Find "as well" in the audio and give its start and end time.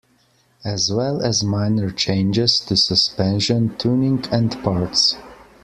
0.65-1.21